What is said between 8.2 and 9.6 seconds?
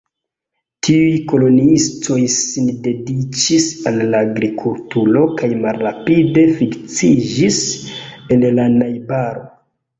en la najbaro.